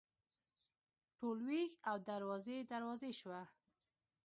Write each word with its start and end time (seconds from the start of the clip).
ټول 1.17 1.37
ویښ 1.47 1.71
او 1.89 1.95
دروازې، 2.07 2.57
دروازې 2.71 3.11
شوه 3.19 3.41